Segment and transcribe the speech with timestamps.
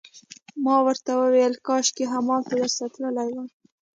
[0.63, 3.49] ما ورته وویل: کاشکي همالته درسره تللی وای.